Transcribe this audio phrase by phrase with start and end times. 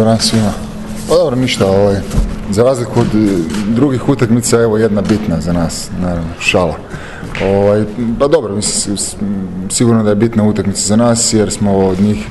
[0.00, 0.52] Dobar svima.
[1.08, 1.96] Pa dobro, ništa, ovaj,
[2.50, 3.28] za razliku od e,
[3.68, 6.74] drugih utakmica, evo jedna bitna za nas, naravno, šala.
[7.44, 7.84] Ovaj,
[8.18, 8.96] pa dobro, mislim,
[9.70, 12.28] sigurno da je bitna utakmica za nas jer smo od njih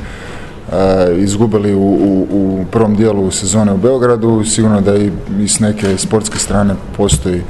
[0.72, 5.12] e, izgubili u, u, u, prvom dijelu sezone u Beogradu, sigurno da i,
[5.48, 7.44] s neke sportske strane postoji e,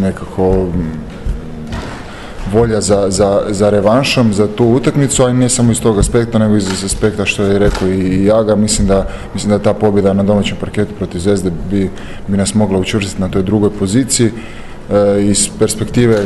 [0.00, 0.66] nekako
[2.52, 6.38] volja za, za, za revanšom, za tu utakmicu, a i ne samo iz tog aspekta,
[6.38, 8.56] nego iz aspekta što je rekao i Jaga.
[8.56, 11.90] Mislim da, mislim da ta pobjeda na domaćem parketu protiv Zvezde bi,
[12.28, 14.30] bi nas mogla učvrstiti na toj drugoj poziciji.
[14.90, 16.24] E, iz perspektive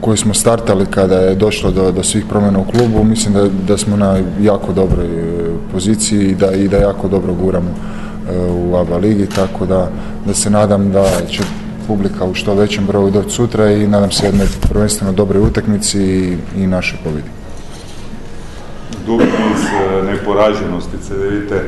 [0.00, 3.78] koju smo startali kada je došlo do, do svih promjena u klubu, mislim da, da
[3.78, 5.30] smo na jako dobroj e,
[5.72, 9.90] poziciji i da, i da jako dobro guramo e, u ABA ligi, tako da,
[10.26, 11.42] da se nadam da će
[11.86, 16.36] publika u što većem broju doći sutra i nadam se jednoj prvenstveno dobroj utakmici i,
[16.56, 17.28] i našoj pobjedi.
[19.06, 20.96] Dugi niz e, neporaženosti
[21.30, 21.62] vidite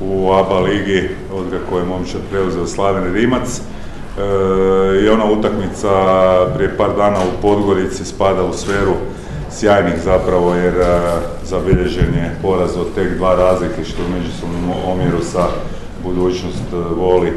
[0.00, 3.60] u ABA ligi od kako je momčad preuzeo Slaven Rimac.
[3.60, 4.22] E,
[5.04, 5.90] I ona utakmica
[6.54, 8.94] prije par dana u Podgorici spada u sferu
[9.50, 11.00] sjajnih zapravo jer e,
[11.44, 15.46] zabilježen je poraz od tek dva razlike što u međusobnom omjeru sa
[16.04, 17.32] budućnost e, voli,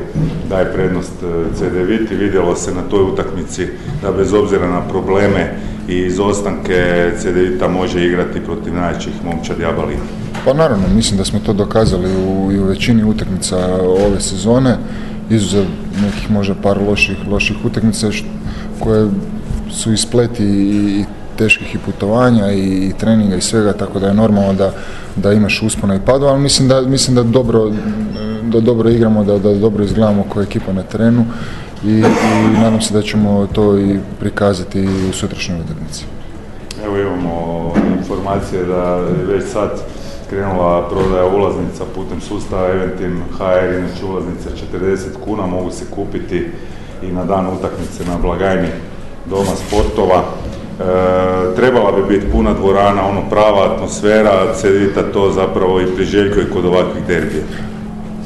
[0.49, 2.15] daje prednost e, CD Viti.
[2.15, 3.67] Vidjelo se na toj utakmici
[4.01, 5.55] da bez obzira na probleme
[5.87, 9.97] i izostanke CD Vita može igrati protiv najjačih momčad Jabali.
[10.45, 14.77] Pa naravno, mislim da smo to dokazali u, i u većini utakmica ove sezone,
[15.29, 15.65] izuzev
[16.01, 18.07] nekih možda par loših, loših utakmica
[18.79, 19.09] koje
[19.69, 21.05] su ispleti i
[21.37, 24.71] teških i putovanja i, treninga i svega, tako da je normalno da,
[25.15, 27.71] da imaš uspona i padova, ali mislim da, mislim da dobro
[28.55, 31.25] da dobro igramo, da, da dobro izgledamo kao ekipa na terenu
[31.83, 36.05] i, i nadam se da ćemo to i prikazati u sutrašnjoj utakmici.
[36.85, 39.69] Evo imamo informacije da je već sad
[40.29, 46.47] krenula prodaja ulaznica putem sustava Eventim HR, inače ulaznice 40 kuna, mogu se kupiti
[47.03, 48.67] i na dan utakmice na blagajni
[49.29, 50.23] Doma sportova.
[50.79, 56.65] E, trebala bi biti puna dvorana, ono prava atmosfera, Cedita to zapravo i priželjkuje kod
[56.65, 57.43] ovakvih derbija.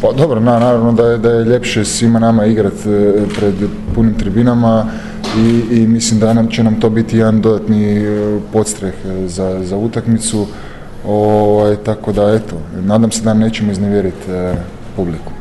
[0.01, 3.53] Pa dobro, na, naravno da je, da je ljepše svima nama igrati e, pred
[3.95, 4.85] punim tribinama
[5.37, 9.63] i, i mislim da nam će nam to biti jedan dodatni e, podstreh e, za,
[9.63, 10.47] za utakmicu.
[11.07, 14.31] Ovaj, tako da eto, nadam se da nećemo iznevjeriti
[14.95, 15.38] publiku.